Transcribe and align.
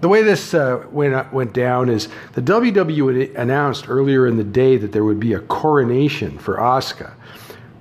the 0.00 0.08
way 0.08 0.22
this 0.22 0.54
uh, 0.54 0.84
went 0.90 1.32
went 1.32 1.52
down 1.52 1.90
is 1.90 2.08
the 2.32 2.42
WWE 2.42 3.36
announced 3.36 3.88
earlier 3.88 4.26
in 4.26 4.36
the 4.36 4.44
day 4.44 4.76
that 4.78 4.92
there 4.92 5.04
would 5.04 5.20
be 5.20 5.34
a 5.34 5.40
coronation 5.40 6.38
for 6.38 6.56
Asuka, 6.56 7.12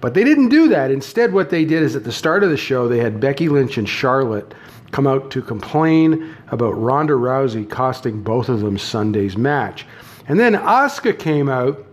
but 0.02 0.13
they 0.13 0.25
didn't 0.25 0.49
do 0.49 0.67
that. 0.70 0.91
Instead, 0.91 1.31
what 1.31 1.49
they 1.49 1.63
did 1.63 1.83
is 1.83 1.95
at 1.95 2.03
the 2.03 2.11
start 2.11 2.44
of 2.44 2.49
the 2.49 2.58
show 2.58 2.88
they 2.88 2.99
had 2.99 3.22
Becky 3.22 3.47
Lynch 3.47 3.77
and 3.77 3.88
Charlotte 3.88 4.53
come 4.91 5.07
out 5.07 5.31
to 5.31 5.41
complain 5.41 6.35
about 6.48 6.71
Ronda 6.71 7.13
Rousey 7.13 7.70
costing 7.70 8.21
both 8.21 8.49
of 8.49 8.62
them 8.62 8.77
Sunday's 8.77 9.38
match, 9.38 9.85
and 10.27 10.39
then 10.39 10.53
Asuka 10.53 11.17
came 11.17 11.49
out 11.49 11.85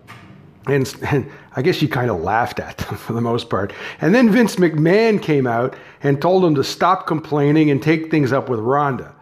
and, 0.66 0.94
and, 1.02 1.30
I 1.54 1.60
guess 1.60 1.74
she 1.74 1.86
kind 1.86 2.10
of 2.10 2.22
laughed 2.22 2.60
at 2.60 2.78
them 2.78 2.96
for 2.96 3.12
the 3.12 3.20
most 3.20 3.50
part. 3.50 3.72
And 4.00 4.14
then 4.14 4.30
Vince 4.30 4.56
McMahon 4.56 5.20
came 5.20 5.46
out 5.46 5.74
and 6.02 6.20
told 6.20 6.42
them 6.42 6.54
to 6.54 6.64
stop 6.64 7.06
complaining 7.06 7.70
and 7.70 7.82
take 7.82 8.10
things 8.10 8.32
up 8.32 8.48
with 8.48 8.60
Ronda. 8.60 9.14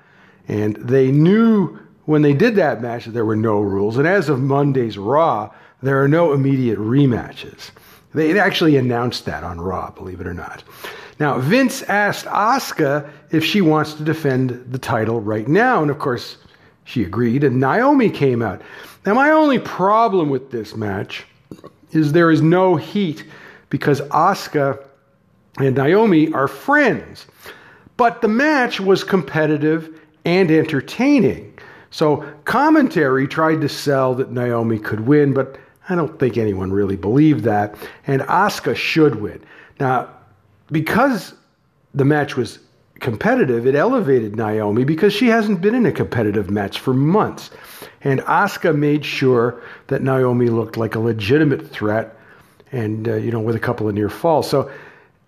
And 0.46 0.76
they 0.76 1.10
knew 1.10 1.78
when 2.04 2.22
they 2.22 2.34
did 2.34 2.56
that 2.56 2.82
match 2.82 3.04
that 3.04 3.12
there 3.12 3.24
were 3.24 3.36
no 3.36 3.60
rules. 3.60 3.96
And 3.96 4.06
as 4.06 4.28
of 4.28 4.40
Monday's 4.40 4.98
Raw, 4.98 5.52
there 5.82 6.02
are 6.02 6.08
no 6.08 6.32
immediate 6.32 6.78
rematches. 6.78 7.70
They 8.12 8.38
actually 8.38 8.76
announced 8.76 9.24
that 9.26 9.44
on 9.44 9.60
Raw, 9.60 9.90
believe 9.90 10.20
it 10.20 10.26
or 10.26 10.34
not. 10.34 10.62
Now, 11.20 11.38
Vince 11.38 11.82
asked 11.82 12.24
Asuka 12.26 13.08
if 13.30 13.44
she 13.44 13.60
wants 13.60 13.94
to 13.94 14.02
defend 14.02 14.50
the 14.70 14.78
title 14.78 15.20
right 15.20 15.46
now. 15.46 15.82
And 15.82 15.90
of 15.90 15.98
course, 15.98 16.38
she 16.84 17.04
agreed. 17.04 17.44
And 17.44 17.60
Naomi 17.60 18.10
came 18.10 18.42
out. 18.42 18.62
Now, 19.06 19.14
my 19.14 19.30
only 19.30 19.58
problem 19.58 20.30
with 20.30 20.50
this 20.50 20.74
match 20.74 21.24
is 21.92 22.12
there 22.12 22.30
is 22.30 22.40
no 22.40 22.76
heat 22.76 23.24
because 23.68 24.00
Asuka 24.00 24.82
and 25.58 25.76
Naomi 25.76 26.32
are 26.32 26.48
friends. 26.48 27.26
But 27.96 28.22
the 28.22 28.28
match 28.28 28.80
was 28.80 29.04
competitive 29.04 30.00
and 30.24 30.50
entertaining. 30.50 31.58
So 31.90 32.24
commentary 32.44 33.26
tried 33.26 33.60
to 33.60 33.68
sell 33.68 34.14
that 34.14 34.30
Naomi 34.32 34.78
could 34.78 35.00
win, 35.00 35.34
but 35.34 35.58
I 35.88 35.94
don't 35.94 36.18
think 36.18 36.36
anyone 36.36 36.72
really 36.72 36.96
believed 36.96 37.44
that. 37.44 37.74
And 38.06 38.22
Asuka 38.22 38.76
should 38.76 39.16
win. 39.16 39.42
Now, 39.78 40.08
because 40.70 41.34
the 41.94 42.04
match 42.04 42.36
was 42.36 42.58
competitive, 43.00 43.66
it 43.66 43.74
elevated 43.74 44.36
Naomi 44.36 44.84
because 44.84 45.12
she 45.12 45.26
hasn't 45.26 45.60
been 45.60 45.74
in 45.74 45.86
a 45.86 45.92
competitive 45.92 46.50
match 46.50 46.78
for 46.78 46.94
months. 46.94 47.50
And 48.02 48.20
Asuka 48.20 48.76
made 48.76 49.04
sure 49.04 49.62
that 49.88 50.02
Naomi 50.02 50.48
looked 50.48 50.76
like 50.76 50.94
a 50.94 51.00
legitimate 51.00 51.68
threat 51.68 52.16
and, 52.72 53.08
uh, 53.08 53.14
you 53.14 53.32
know, 53.32 53.40
with 53.40 53.56
a 53.56 53.60
couple 53.60 53.88
of 53.88 53.94
near 53.94 54.08
falls. 54.08 54.48
So 54.48 54.70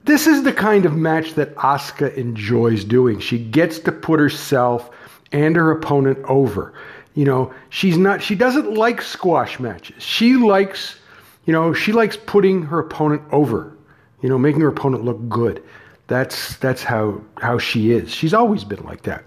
this 0.04 0.26
is 0.26 0.42
the 0.42 0.52
kind 0.52 0.84
of 0.84 0.96
match 0.96 1.34
that 1.34 1.54
Asuka 1.56 2.14
enjoys 2.14 2.84
doing. 2.84 3.20
She 3.20 3.38
gets 3.38 3.78
to 3.80 3.92
put 3.92 4.20
herself 4.20 4.90
and 5.32 5.56
her 5.56 5.70
opponent 5.70 6.18
over. 6.24 6.74
You 7.14 7.24
know, 7.24 7.52
she's 7.68 7.98
not, 7.98 8.22
she 8.22 8.34
doesn't 8.34 8.74
like 8.74 9.02
squash 9.02 9.60
matches. 9.60 10.02
She 10.02 10.36
likes, 10.36 10.96
you 11.44 11.52
know, 11.52 11.74
she 11.74 11.92
likes 11.92 12.16
putting 12.16 12.62
her 12.62 12.78
opponent 12.78 13.22
over, 13.32 13.76
you 14.22 14.28
know, 14.28 14.38
making 14.38 14.60
her 14.62 14.68
opponent 14.68 15.04
look 15.04 15.28
good. 15.28 15.62
That's, 16.06 16.56
that's 16.56 16.82
how, 16.82 17.20
how 17.38 17.58
she 17.58 17.92
is. 17.92 18.10
She's 18.10 18.34
always 18.34 18.64
been 18.64 18.82
like 18.84 19.02
that. 19.02 19.26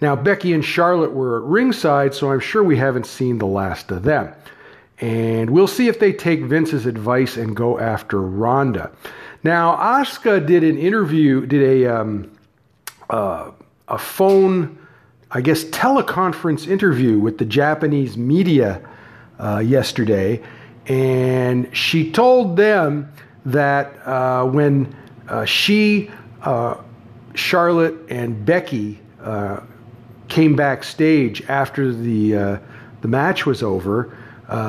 Now, 0.00 0.14
Becky 0.14 0.52
and 0.52 0.64
Charlotte 0.64 1.12
were 1.12 1.38
at 1.38 1.44
ringside, 1.44 2.14
so 2.14 2.30
I'm 2.30 2.40
sure 2.40 2.62
we 2.62 2.76
haven't 2.76 3.06
seen 3.06 3.38
the 3.38 3.46
last 3.46 3.90
of 3.90 4.04
them. 4.04 4.32
And 5.00 5.50
we'll 5.50 5.68
see 5.68 5.88
if 5.88 6.00
they 6.00 6.12
take 6.12 6.42
Vince's 6.42 6.86
advice 6.86 7.36
and 7.36 7.54
go 7.54 7.78
after 7.78 8.20
Ronda. 8.20 8.90
Now, 9.44 9.76
Asuka 9.76 10.44
did 10.44 10.64
an 10.64 10.76
interview, 10.76 11.46
did 11.46 11.62
a 11.62 12.00
um, 12.00 12.30
uh, 13.10 13.50
a 13.86 13.98
phone, 13.98 14.78
I 15.30 15.42
guess, 15.42 15.64
teleconference 15.64 16.66
interview 16.66 17.18
with 17.18 17.36
the 17.36 17.44
Japanese 17.44 18.16
media 18.16 18.80
uh, 19.38 19.58
yesterday, 19.58 20.42
and 20.86 21.68
she 21.76 22.10
told 22.10 22.56
them 22.56 23.12
that 23.44 23.94
uh, 24.06 24.46
when 24.46 24.94
uh, 25.28 25.44
she, 25.44 26.10
uh, 26.42 26.76
Charlotte, 27.34 27.94
and 28.08 28.44
Becky 28.46 29.00
uh, 29.22 29.60
came 30.28 30.56
backstage 30.56 31.42
after 31.48 31.92
the 31.92 32.36
uh, 32.36 32.58
the 33.02 33.08
match 33.08 33.44
was 33.44 33.62
over, 33.62 34.16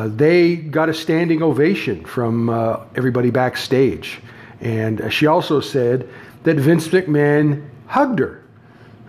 they 0.08 0.58
got 0.58 0.90
a 0.90 0.94
standing 0.94 1.42
ovation 1.42 2.04
from 2.04 2.50
everybody 2.96 3.32
backstage, 3.32 4.20
and 4.60 5.02
she 5.12 5.26
also 5.26 5.62
said 5.62 6.08
that 6.44 6.58
Vince 6.58 6.90
McMahon 6.90 7.66
hugged 7.88 8.20
her, 8.20 8.39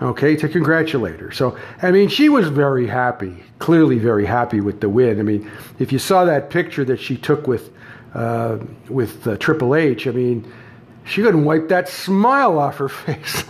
okay, 0.00 0.36
to 0.36 0.48
congratulate 0.48 1.20
her. 1.20 1.30
So 1.32 1.56
I 1.82 1.90
mean, 1.90 2.08
she 2.08 2.28
was 2.28 2.48
very 2.48 2.86
happy, 2.86 3.42
clearly 3.58 3.98
very 3.98 4.26
happy 4.26 4.60
with 4.60 4.80
the 4.80 4.88
win. 4.88 5.18
I 5.18 5.22
mean, 5.22 5.50
if 5.78 5.92
you 5.92 5.98
saw 5.98 6.24
that 6.24 6.50
picture 6.50 6.84
that 6.86 7.00
she 7.00 7.16
took 7.16 7.46
with 7.46 7.70
uh, 8.14 8.58
with 8.88 9.26
uh, 9.26 9.36
Triple 9.36 9.74
H, 9.74 10.06
I 10.06 10.10
mean 10.10 10.50
she 11.04 11.22
couldn't 11.22 11.44
wipe 11.44 11.68
that 11.68 11.88
smile 11.88 12.58
off 12.58 12.76
her 12.78 12.88
face, 13.06 13.44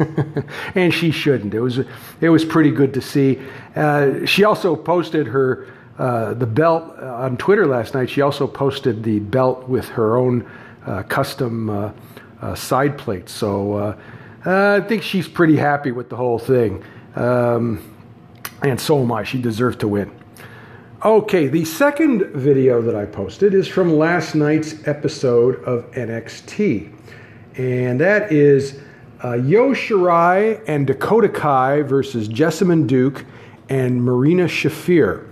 and 0.75 0.93
she 0.93 1.11
shouldn't. 1.11 1.55
It 1.55 1.61
was 1.61 1.79
it 2.21 2.29
was 2.29 2.45
pretty 2.45 2.71
good 2.71 2.95
to 2.95 3.01
see. 3.01 3.39
Uh, 3.77 4.25
she 4.25 4.45
also 4.45 4.77
posted 4.77 5.27
her 5.29 5.67
uh, 5.99 6.35
the 6.35 6.47
belt 6.47 6.97
uh, 6.99 7.15
on 7.17 7.37
Twitter 7.37 7.67
last 7.67 7.95
night. 7.95 8.09
She 8.09 8.23
also 8.23 8.47
posted 8.47 9.03
the 9.03 9.19
belt 9.21 9.69
with 9.69 9.89
her 9.91 10.17
own 10.17 10.51
uh, 10.87 11.03
custom 11.05 11.95
side 12.55 12.97
plates. 12.97 13.33
So 13.33 13.95
I 14.45 14.81
think 14.81 15.03
she's 15.03 15.29
pretty 15.29 15.57
happy 15.57 15.93
with 15.93 16.09
the 16.09 16.17
whole 16.17 16.39
thing, 16.39 16.83
um, 17.15 17.83
and 18.63 18.81
so 18.81 19.03
am 19.03 19.13
I. 19.13 19.25
She 19.25 19.41
deserved 19.41 19.81
to 19.81 19.89
win. 19.89 20.11
Okay, 21.05 21.49
the 21.49 21.65
second 21.65 22.27
video 22.35 22.83
that 22.83 22.95
I 22.95 23.07
posted 23.07 23.55
is 23.55 23.67
from 23.67 23.97
last 23.97 24.35
night's 24.35 24.87
episode 24.87 25.63
of 25.65 25.91
NXT 25.93 26.93
and 27.57 28.01
that 28.01 28.33
is 28.33 28.81
uh, 29.23 29.33
Io 29.33 29.75
Shirai 29.75 30.63
and 30.67 30.87
Dakota 30.87 31.29
Kai 31.29 31.83
versus 31.83 32.29
Jessamyn 32.29 32.87
Duke 32.87 33.25
and 33.69 34.03
Marina 34.03 34.45
Shafir. 34.45 35.27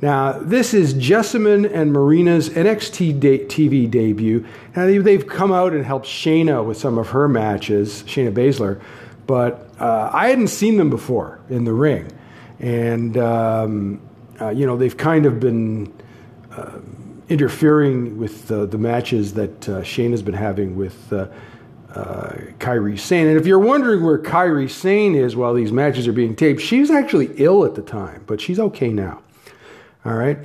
Now, 0.00 0.32
this 0.32 0.74
is 0.74 0.94
Jessamyn 0.94 1.68
and 1.72 1.92
Marina's 1.92 2.50
NXT 2.50 3.18
de- 3.18 3.44
TV 3.46 3.90
debut. 3.90 4.46
Now, 4.76 4.86
they've 4.86 5.26
come 5.26 5.50
out 5.50 5.72
and 5.72 5.84
helped 5.84 6.06
Shayna 6.06 6.64
with 6.64 6.76
some 6.76 6.98
of 6.98 7.08
her 7.08 7.26
matches, 7.26 8.04
Shayna 8.04 8.32
Baszler, 8.32 8.80
but 9.26 9.68
uh, 9.80 10.10
I 10.12 10.28
hadn't 10.28 10.48
seen 10.48 10.76
them 10.76 10.88
before 10.88 11.40
in 11.50 11.64
the 11.64 11.72
ring. 11.72 12.10
And, 12.60 13.16
um, 13.16 14.00
uh, 14.40 14.50
you 14.50 14.66
know, 14.66 14.76
they've 14.76 14.96
kind 14.96 15.26
of 15.26 15.40
been 15.40 15.92
uh, 16.52 16.78
interfering 17.28 18.18
with 18.18 18.46
the 18.46 18.78
matches 18.78 19.34
that 19.34 19.68
uh, 19.68 19.80
Shayna's 19.82 20.22
been 20.22 20.34
having 20.34 20.76
with 20.76 21.12
uh, 21.12 21.26
uh, 21.92 22.32
Kairi 22.58 22.98
Sane. 22.98 23.26
And 23.26 23.36
if 23.36 23.46
you're 23.46 23.58
wondering 23.58 24.04
where 24.04 24.18
Kairi 24.18 24.70
Sane 24.70 25.16
is 25.16 25.34
while 25.34 25.54
these 25.54 25.72
matches 25.72 26.06
are 26.06 26.12
being 26.12 26.36
taped, 26.36 26.60
she's 26.60 26.90
actually 26.90 27.30
ill 27.36 27.64
at 27.64 27.74
the 27.74 27.82
time, 27.82 28.22
but 28.26 28.40
she's 28.40 28.60
okay 28.60 28.90
now. 28.90 29.22
All 30.04 30.14
right. 30.14 30.38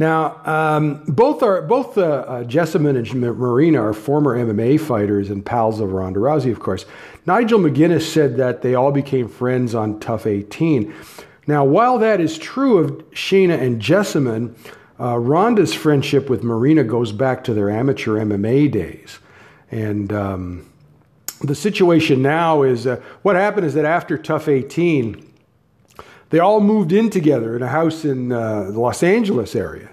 Now, 0.00 0.40
um, 0.46 1.04
both 1.08 1.42
are 1.42 1.60
both 1.60 1.98
uh, 1.98 2.02
uh, 2.02 2.44
Jessamyn 2.44 2.96
and 2.96 3.20
Marina 3.20 3.82
are 3.82 3.92
former 3.92 4.34
MMA 4.34 4.80
fighters 4.80 5.28
and 5.28 5.44
pals 5.44 5.78
of 5.78 5.92
Ronda 5.92 6.20
Rousey, 6.20 6.50
of 6.50 6.58
course. 6.58 6.86
Nigel 7.26 7.60
McGuinness 7.60 8.10
said 8.10 8.38
that 8.38 8.62
they 8.62 8.74
all 8.74 8.92
became 8.92 9.28
friends 9.28 9.74
on 9.74 10.00
TUF 10.00 10.26
18. 10.26 10.94
Now, 11.46 11.64
while 11.66 11.98
that 11.98 12.18
is 12.18 12.38
true 12.38 12.78
of 12.78 12.90
Shayna 13.10 13.60
and 13.60 13.80
Jessamyn, 13.80 14.54
uh, 14.98 15.18
Ronda's 15.18 15.74
friendship 15.74 16.30
with 16.30 16.42
Marina 16.42 16.84
goes 16.84 17.12
back 17.12 17.44
to 17.44 17.52
their 17.52 17.68
amateur 17.68 18.18
MMA 18.18 18.70
days. 18.70 19.18
And 19.70 20.12
um, 20.12 20.70
the 21.42 21.54
situation 21.54 22.22
now 22.22 22.62
is 22.62 22.86
uh, 22.86 23.02
what 23.22 23.36
happened 23.36 23.66
is 23.66 23.74
that 23.74 23.84
after 23.84 24.16
TUF 24.16 24.48
18, 24.48 25.29
they 26.30 26.38
all 26.38 26.60
moved 26.60 26.92
in 26.92 27.10
together 27.10 27.56
in 27.56 27.62
a 27.62 27.68
house 27.68 28.04
in 28.04 28.32
uh, 28.32 28.64
the 28.70 28.80
Los 28.80 29.02
Angeles 29.02 29.54
area. 29.54 29.90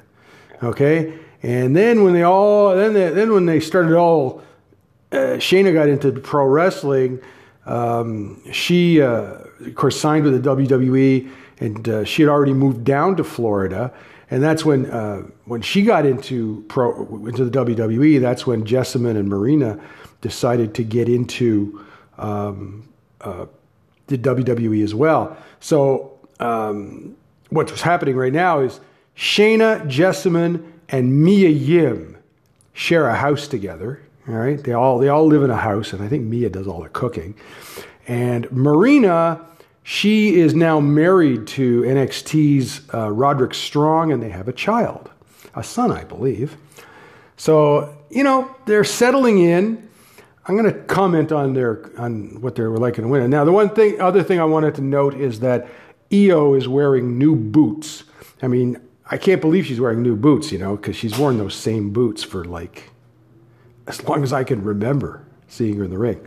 Okay, 0.63 1.13
and 1.43 1.75
then 1.75 2.03
when 2.03 2.13
they 2.13 2.23
all 2.23 2.75
then 2.75 2.93
they, 2.93 3.09
then 3.09 3.31
when 3.33 3.45
they 3.45 3.59
started 3.59 3.95
all 3.95 4.41
uh, 5.11 5.37
Shayna 5.37 5.73
got 5.73 5.87
into 5.87 6.11
pro 6.11 6.45
wrestling, 6.45 7.21
um, 7.65 8.41
she, 8.51 9.01
uh, 9.01 9.39
of 9.65 9.75
course, 9.75 9.99
signed 9.99 10.25
with 10.25 10.41
the 10.41 10.49
WWE, 10.49 11.29
and 11.59 11.89
uh, 11.89 12.03
she 12.05 12.21
had 12.21 12.29
already 12.29 12.53
moved 12.53 12.83
down 12.83 13.15
to 13.17 13.23
Florida. 13.23 13.93
And 14.29 14.43
that's 14.43 14.65
when 14.65 14.87
uh, 14.87 15.21
when 15.45 15.61
she 15.61 15.83
got 15.83 16.05
into 16.05 16.65
pro 16.67 17.05
into 17.25 17.45
the 17.45 17.65
WWE. 17.65 18.19
That's 18.19 18.45
when 18.45 18.65
Jessamyn 18.65 19.17
and 19.17 19.29
Marina 19.29 19.79
decided 20.21 20.73
to 20.75 20.83
get 20.83 21.07
into 21.07 21.85
um, 22.17 22.89
uh, 23.21 23.45
the 24.07 24.17
WWE 24.17 24.83
as 24.83 24.93
well. 24.93 25.37
So 25.61 26.16
um, 26.39 27.15
what's 27.49 27.81
happening 27.81 28.15
right 28.15 28.33
now 28.33 28.59
is 28.59 28.79
Shayna, 29.15 29.85
Jessamyn, 29.87 30.63
and 30.89 31.23
Mia 31.23 31.49
Yim 31.49 32.17
share 32.73 33.07
a 33.07 33.15
house 33.15 33.47
together. 33.47 34.01
All 34.27 34.35
right, 34.35 34.61
they 34.61 34.73
all 34.73 34.99
they 34.99 35.07
all 35.07 35.25
live 35.25 35.43
in 35.43 35.49
a 35.49 35.57
house, 35.57 35.93
and 35.93 36.03
I 36.03 36.07
think 36.07 36.25
Mia 36.25 36.49
does 36.49 36.67
all 36.67 36.81
the 36.81 36.89
cooking. 36.89 37.33
And 38.07 38.49
Marina, 38.51 39.45
she 39.83 40.39
is 40.39 40.53
now 40.53 40.79
married 40.79 41.47
to 41.47 41.81
NXT's 41.81 42.81
uh, 42.93 43.09
Roderick 43.09 43.53
Strong, 43.53 44.11
and 44.11 44.21
they 44.21 44.29
have 44.29 44.47
a 44.47 44.53
child, 44.53 45.09
a 45.55 45.63
son, 45.63 45.91
I 45.91 46.03
believe. 46.03 46.57
So 47.37 47.97
you 48.09 48.23
know 48.23 48.53
they're 48.65 48.83
settling 48.83 49.39
in. 49.39 49.87
I'm 50.45 50.57
going 50.57 50.71
to 50.71 50.79
comment 50.83 51.31
on 51.31 51.53
their 51.53 51.89
on 51.97 52.41
what 52.41 52.55
they're 52.55 52.69
like 52.69 52.97
in 52.97 53.05
the 53.05 53.09
winter. 53.09 53.27
Now, 53.27 53.43
the 53.43 53.51
one 53.51 53.69
thing, 53.69 53.99
other 53.99 54.23
thing 54.23 54.39
I 54.39 54.45
wanted 54.45 54.75
to 54.75 54.81
note 54.81 55.13
is 55.13 55.39
that 55.41 55.67
Io 56.11 56.53
is 56.53 56.67
wearing 56.67 57.17
new 57.17 57.35
boots. 57.35 58.03
I 58.41 58.47
mean, 58.47 58.77
I 59.09 59.17
can't 59.17 59.41
believe 59.41 59.65
she's 59.65 59.79
wearing 59.79 60.01
new 60.01 60.15
boots, 60.15 60.51
you 60.51 60.59
know, 60.59 60.75
because 60.75 60.95
she's 60.95 61.17
worn 61.17 61.37
those 61.37 61.55
same 61.55 61.91
boots 61.91 62.23
for 62.23 62.45
like 62.45 62.91
as 63.87 64.03
long 64.03 64.23
as 64.23 64.33
I 64.33 64.43
can 64.43 64.63
remember 64.63 65.25
seeing 65.47 65.77
her 65.77 65.83
in 65.83 65.91
the 65.91 65.97
ring. 65.97 66.19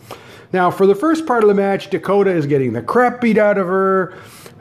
Now, 0.53 0.71
for 0.71 0.87
the 0.87 0.94
first 0.94 1.27
part 1.27 1.44
of 1.44 1.49
the 1.49 1.55
match, 1.55 1.91
Dakota 1.91 2.31
is 2.31 2.47
getting 2.47 2.73
the 2.73 2.82
crap 2.82 3.21
beat 3.21 3.38
out 3.38 3.59
of 3.59 3.67
her. 3.67 4.15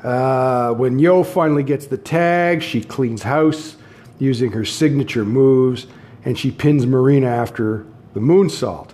Uh, 0.04 0.74
when 0.74 1.04
Io 1.04 1.24
finally 1.24 1.64
gets 1.64 1.88
the 1.88 1.98
tag, 1.98 2.62
she 2.62 2.82
cleans 2.82 3.24
house 3.24 3.76
using 4.20 4.52
her 4.52 4.66
signature 4.66 5.26
moves, 5.26 5.88
and 6.26 6.38
she 6.38 6.52
pins 6.52 6.86
Marina 6.86 7.28
after 7.28 7.86
the 8.14 8.20
moonsault. 8.20 8.92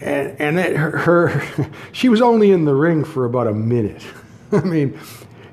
And, 0.00 0.58
and 0.58 0.76
her, 0.76 0.98
her, 0.98 1.70
she 1.92 2.08
was 2.08 2.20
only 2.20 2.50
in 2.50 2.64
the 2.64 2.74
ring 2.74 3.04
for 3.04 3.24
about 3.24 3.46
a 3.46 3.54
minute. 3.54 4.02
I 4.52 4.60
mean, 4.60 4.98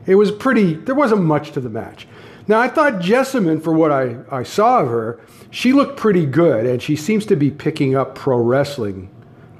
it 0.09 0.15
was 0.15 0.31
pretty, 0.31 0.73
there 0.73 0.95
wasn't 0.95 1.21
much 1.21 1.51
to 1.51 1.59
the 1.59 1.69
match. 1.69 2.07
Now, 2.47 2.59
I 2.59 2.67
thought 2.67 2.93
Jessamyn, 2.93 3.63
for 3.63 3.71
what 3.71 3.91
I, 3.91 4.17
I 4.31 4.41
saw 4.41 4.79
of 4.79 4.87
her, 4.87 5.21
she 5.51 5.71
looked 5.71 5.97
pretty 5.97 6.25
good, 6.25 6.65
and 6.65 6.81
she 6.81 6.95
seems 6.95 7.27
to 7.27 7.35
be 7.35 7.51
picking 7.51 7.95
up 7.95 8.15
pro 8.15 8.37
wrestling 8.37 9.11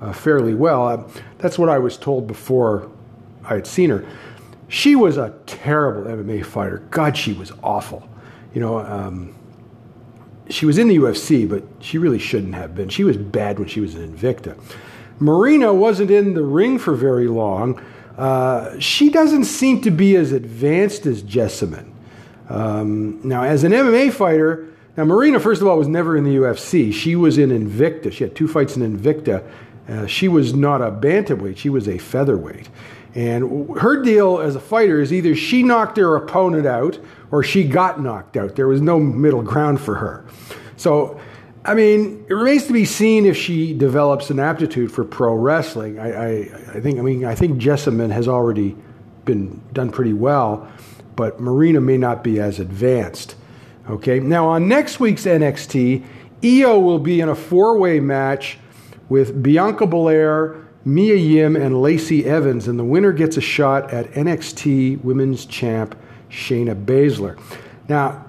uh, 0.01 0.11
fairly 0.11 0.55
well. 0.55 0.87
Uh, 0.87 1.07
that's 1.37 1.59
what 1.59 1.69
I 1.69 1.77
was 1.77 1.97
told 1.97 2.25
before 2.25 2.89
I 3.43 3.53
had 3.53 3.67
seen 3.67 3.91
her. 3.91 4.03
She 4.69 4.95
was 4.95 5.17
a 5.17 5.35
terrible 5.45 6.09
MMA 6.09 6.43
fighter. 6.43 6.79
God, 6.89 7.15
she 7.15 7.33
was 7.33 7.51
awful. 7.61 8.09
You 8.55 8.61
know, 8.61 8.79
um, 8.79 9.35
she 10.49 10.65
was 10.65 10.79
in 10.79 10.87
the 10.87 10.97
UFC, 10.97 11.47
but 11.47 11.63
she 11.79 11.99
really 11.99 12.17
shouldn't 12.17 12.55
have 12.55 12.73
been. 12.73 12.89
She 12.89 13.03
was 13.03 13.17
bad 13.17 13.59
when 13.59 13.67
she 13.67 13.81
was 13.81 13.93
in 13.93 14.17
Invicta. 14.17 14.59
Marina 15.19 15.71
wasn't 15.75 16.09
in 16.09 16.33
the 16.33 16.43
ring 16.43 16.79
for 16.79 16.95
very 16.95 17.27
long. 17.27 17.79
Uh, 18.19 18.77
she 18.79 19.09
doesn't 19.09 19.45
seem 19.45 19.79
to 19.81 19.91
be 19.91 20.17
as 20.17 20.33
advanced 20.33 21.05
as 21.05 21.23
Jessamyn. 21.23 21.89
Um, 22.49 23.21
now, 23.25 23.43
as 23.43 23.63
an 23.63 23.71
MMA 23.71 24.11
fighter, 24.11 24.67
now, 24.97 25.05
Marina, 25.05 25.39
first 25.39 25.61
of 25.61 25.67
all, 25.69 25.77
was 25.77 25.87
never 25.87 26.17
in 26.17 26.25
the 26.25 26.35
UFC. 26.35 26.91
She 26.93 27.15
was 27.15 27.37
in 27.37 27.51
Invicta. 27.51 28.11
She 28.11 28.25
had 28.25 28.35
two 28.35 28.49
fights 28.49 28.75
in 28.75 28.97
Invicta. 28.97 29.49
Uh, 29.87 30.05
she 30.05 30.27
was 30.27 30.53
not 30.53 30.81
a 30.81 30.91
bantamweight, 30.91 31.55
she 31.55 31.69
was 31.69 31.87
a 31.87 31.97
featherweight. 31.97 32.67
And 33.15 33.69
her 33.77 34.03
deal 34.03 34.39
as 34.39 34.57
a 34.57 34.59
fighter 34.59 34.99
is 34.99 35.13
either 35.13 35.33
she 35.35 35.63
knocked 35.63 35.95
her 35.95 36.17
opponent 36.17 36.67
out 36.67 36.99
or 37.31 37.41
she 37.41 37.63
got 37.63 38.01
knocked 38.01 38.35
out. 38.35 38.57
There 38.57 38.67
was 38.67 38.81
no 38.81 38.99
middle 38.99 39.41
ground 39.41 39.79
for 39.79 39.95
her. 39.95 40.25
So, 40.75 41.21
I 41.65 41.73
mean, 41.73 42.25
it 42.29 42.33
remains 42.33 42.67
to 42.67 42.73
be 42.73 42.85
seen 42.85 43.25
if 43.25 43.35
she 43.35 43.73
develops 43.73 44.29
an 44.29 44.39
aptitude 44.39 44.91
for 44.91 45.03
pro 45.03 45.33
wrestling. 45.33 45.99
I, 45.99 46.11
I, 46.11 46.29
I 46.75 46.79
think, 46.79 46.99
I 46.99 47.01
mean, 47.01 47.25
I 47.25 47.35
think 47.35 47.61
Jessamyn 47.61 48.11
has 48.11 48.27
already 48.27 48.75
been 49.25 49.61
done 49.73 49.91
pretty 49.91 50.13
well, 50.13 50.67
but 51.15 51.39
Marina 51.39 51.81
may 51.81 51.97
not 51.97 52.23
be 52.23 52.39
as 52.39 52.59
advanced. 52.59 53.35
Okay, 53.89 54.19
now 54.19 54.47
on 54.47 54.67
next 54.67 54.99
week's 54.99 55.25
NXT, 55.25 56.05
Io 56.43 56.79
will 56.79 56.99
be 56.99 57.19
in 57.19 57.27
a 57.27 57.35
four 57.35 57.77
way 57.77 57.99
match 57.99 58.57
with 59.09 59.43
Bianca 59.43 59.85
Belair, 59.85 60.55
Mia 60.85 61.15
Yim, 61.15 61.55
and 61.55 61.81
Lacey 61.81 62.25
Evans, 62.25 62.67
and 62.67 62.79
the 62.79 62.83
winner 62.83 63.11
gets 63.11 63.35
a 63.35 63.41
shot 63.41 63.91
at 63.91 64.09
NXT 64.11 65.03
Women's 65.03 65.45
Champ 65.45 65.97
Shayna 66.29 66.85
Baszler. 66.85 67.37
Now, 67.89 68.25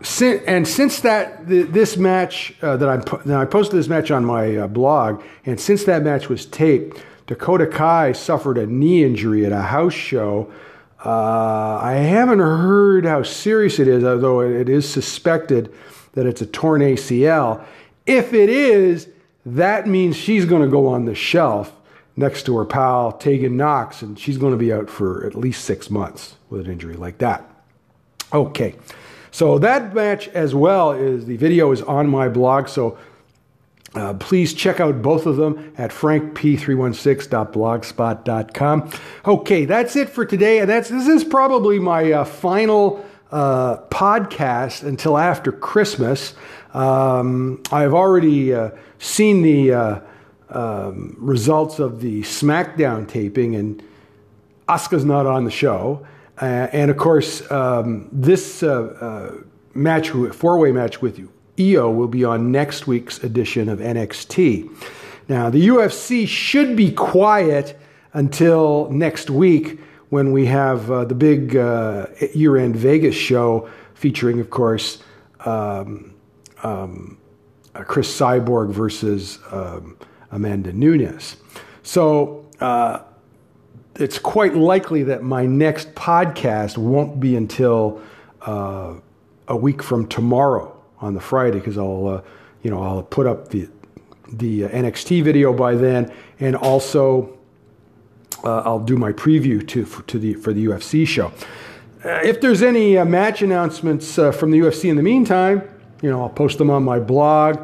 and 0.47 0.67
since 0.67 1.01
that 1.01 1.47
this 1.47 1.97
match 1.97 2.55
uh, 2.63 2.77
that 2.79 2.89
I 2.89 3.43
I 3.43 3.45
posted 3.45 3.79
this 3.79 3.89
match 3.89 4.11
on 4.11 4.25
my 4.25 4.57
uh, 4.57 4.67
blog, 4.67 5.23
and 5.45 5.61
since 5.61 5.85
that 5.85 6.03
match 6.03 6.29
was 6.29 6.47
taped, 6.47 6.99
Dakota 7.27 7.67
Kai 7.67 8.13
suffered 8.13 8.57
a 8.57 8.67
knee 8.67 9.05
injury 9.05 9.45
at 9.45 9.53
a 9.53 9.63
house 9.63 9.93
show 9.93 10.51
uh, 11.05 11.79
I 11.83 11.93
haven't 11.93 12.41
heard 12.41 13.07
how 13.07 13.23
serious 13.23 13.79
it 13.79 13.89
is, 13.89 14.05
although 14.05 14.41
it 14.41 14.69
is 14.69 14.89
suspected 14.89 15.73
that 16.13 16.27
it's 16.27 16.43
a 16.43 16.47
torn 16.47 16.83
ACL. 16.83 17.65
If 18.05 18.35
it 18.35 18.51
is, 18.51 19.09
that 19.47 19.87
means 19.87 20.17
she's 20.17 20.45
going 20.45 20.63
to 20.63 20.69
go 20.69 20.89
on 20.89 21.07
the 21.07 21.15
shelf 21.15 21.73
next 22.17 22.45
to 22.47 22.57
her 22.59 22.67
pal 22.67 23.13
Tegan 23.13 23.57
Nox, 23.57 24.03
and 24.03 24.19
she's 24.19 24.37
going 24.37 24.53
to 24.53 24.59
be 24.59 24.73
out 24.73 24.91
for 24.91 25.27
at 25.27 25.35
least 25.35 25.65
six 25.65 25.91
months 25.91 26.37
with 26.51 26.67
an 26.67 26.71
injury 26.71 26.97
like 26.97 27.19
that. 27.19 27.49
Okay, 28.35 28.75
so 29.31 29.59
that 29.59 29.95
match 29.95 30.29
as 30.29 30.55
well 30.55 30.93
is 30.93 31.27
the 31.27 31.37
video 31.37 31.73
is 31.73 31.83
on 31.83 32.09
my 32.09 32.29
blog, 32.29 32.69
so 32.69 32.97
uh, 33.95 34.15
please 34.15 34.55
check 34.55 34.79
out 34.79 35.03
both 35.03 35.27
of 35.27 35.35
them 35.37 35.75
at 35.77 35.91
frankp316.blogspot.com. 35.91 38.91
Okay, 39.27 39.65
that's 39.65 39.97
it 39.97 40.09
for 40.09 40.25
today, 40.25 40.61
and 40.61 40.71
that's 40.71 40.89
this 40.89 41.09
is 41.09 41.25
probably 41.25 41.81
my 41.81 42.13
uh, 42.13 42.25
final 42.25 43.05
uh, 43.33 43.79
podcast 43.89 44.85
until 44.85 45.19
after 45.19 45.51
Christmas. 45.51 46.35
Um, 46.73 47.61
I've 47.73 47.95
already 47.95 48.55
uh, 48.55 48.71
seen 49.01 49.43
the 49.43 49.73
uh, 49.73 49.99
um, 50.51 51.17
results 51.19 51.81
of 51.81 52.01
the 52.01 52.23
SmackDown 52.23 53.09
taping, 53.09 53.57
and 53.57 53.83
Asuka's 54.69 55.05
not 55.05 55.27
on 55.27 55.45
the 55.45 55.51
show, 55.51 56.07
and 56.41 56.91
of 56.91 56.97
course 56.97 57.49
um, 57.51 58.09
this 58.13 58.63
match, 59.75 60.09
four-way 60.09 60.73
match 60.73 61.03
with 61.03 61.19
Io 61.59 61.91
will 61.91 62.09
be 62.09 62.25
on 62.25 62.51
next 62.51 62.87
week's 62.87 63.23
edition 63.23 63.69
of 63.69 63.79
NXT. 63.79 64.71
Now, 65.29 65.51
the 65.51 65.69
UFC 65.69 66.27
should 66.27 66.75
be 66.77 66.91
quiet 66.91 67.79
until 68.13 68.91
next 68.91 69.31
week 69.31 69.79
when 70.09 70.33
we 70.33 70.47
have 70.47 70.91
uh, 70.91 71.05
the 71.05 71.15
big 71.15 71.57
uh, 71.57 72.07
year 72.35 72.57
end 72.57 72.75
Vegas 72.77 73.15
show 73.15 73.69
featuring, 73.95 74.41
of 74.41 74.51
course, 74.51 75.03
um, 75.45 76.15
um, 76.63 77.19
uh, 77.75 77.85
Cris 77.85 78.09
Cyborg 78.19 78.71
versus 78.71 79.39
um, 79.53 79.97
Amanda 80.33 80.73
Nunes. 80.73 81.37
So 81.83 82.45
uh, 82.61 83.01
it's 84.01 84.19
quite 84.19 84.55
likely 84.55 85.03
that 85.05 85.23
my 85.23 85.47
next 85.47 85.95
podcast 85.95 86.79
won't 86.79 87.21
be 87.21 87.37
until 87.37 88.01
uh, 88.43 88.95
a 89.49 89.57
week 89.57 89.83
from 89.83 90.07
tomorrow 90.07 90.77
on 91.01 91.15
the 91.15 91.21
Friday 91.21 91.59
because 91.59 91.77
I'll, 91.77 92.07
uh, 92.07 92.23
you 92.63 92.71
know, 92.71 92.83
I'll 92.83 93.03
put 93.03 93.27
up 93.27 93.49
the 93.49 93.69
the 94.33 94.65
uh, 94.65 94.69
NXT 94.69 95.25
video 95.25 95.53
by 95.53 95.75
then, 95.75 96.13
and 96.39 96.55
also 96.55 97.37
uh, 98.45 98.61
I'll 98.61 98.79
do 98.79 98.97
my 98.97 99.13
preview 99.13 99.67
to 99.69 99.85
for, 99.85 100.03
to 100.03 100.19
the 100.19 100.35
for 100.35 100.53
the 100.53 100.67
UFC 100.67 101.07
show. 101.07 101.33
Uh, 102.05 102.21
if 102.23 102.41
there's 102.41 102.63
any 102.63 102.97
uh, 102.97 103.05
match 103.05 103.43
announcements 103.43 104.15
from 104.15 104.51
the 104.51 104.61
UFC 104.61 104.89
in 104.89 104.97
the 104.97 105.03
meantime, 105.03 105.63
you 106.01 106.11
know, 106.11 106.23
I'll 106.23 106.31
post 106.31 106.59
them 106.59 106.71
on 106.71 106.85
my 106.85 106.99
blog. 106.99 107.59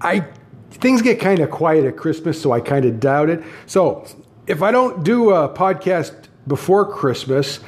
I 0.00 0.26
things 0.70 1.02
get 1.02 1.20
kind 1.20 1.40
of 1.40 1.50
quiet 1.50 1.84
at 1.84 1.96
Christmas, 1.96 2.40
so 2.40 2.52
I 2.52 2.60
kind 2.60 2.84
of 2.84 3.00
doubt 3.00 3.30
it. 3.30 3.42
So 3.66 4.06
if 4.48 4.62
I 4.62 4.70
don't 4.70 5.04
do 5.04 5.30
a 5.30 5.48
podcast 5.48 6.14
before 6.46 6.90
Christmas, 6.90 7.60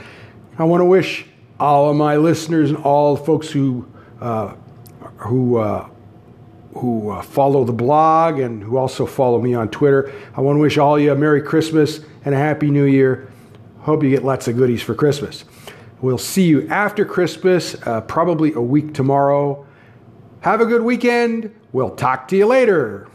I 0.59 0.65
want 0.65 0.81
to 0.81 0.87
wish 0.87 1.27
all 1.61 1.91
of 1.91 1.97
my 1.97 2.17
listeners 2.17 2.71
and 2.71 2.79
all 2.79 3.17
folks 3.17 3.51
who 3.51 3.87
uh, 4.19 4.55
who 5.19 5.59
uh, 5.59 5.89
who 6.75 7.11
uh, 7.11 7.21
follow 7.21 7.65
the 7.65 7.73
blog 7.73 8.39
and 8.39 8.63
who 8.63 8.79
also 8.79 9.05
follow 9.05 9.41
me 9.41 9.53
on 9.53 9.69
Twitter. 9.69 10.11
I 10.35 10.41
want 10.41 10.57
to 10.57 10.61
wish 10.61 10.79
all 10.79 10.99
you 10.99 11.13
a 11.13 11.15
Merry 11.15 11.43
Christmas 11.43 12.01
and 12.25 12.35
a 12.35 12.39
Happy 12.39 12.71
New 12.71 12.85
Year. 12.85 13.31
Hope 13.81 14.03
you 14.03 14.09
get 14.09 14.25
lots 14.25 14.49
of 14.49 14.57
goodies 14.57 14.83
for 14.83 14.95
Christmas. 14.95 15.45
We'll 16.01 16.19
see 16.19 16.45
you 16.45 16.67
after 16.69 17.05
Christmas, 17.05 17.77
uh, 17.87 18.01
probably 18.03 18.55
a 18.55 18.61
week 18.61 18.95
tomorrow. 18.95 19.67
Have 20.41 20.63
a 20.63 20.67
good 20.67 20.83
weekend. 20.83 21.55
We'll 21.73 21.95
talk 21.95 22.29
to 22.29 22.37
you 22.37 22.47
later. 22.47 23.07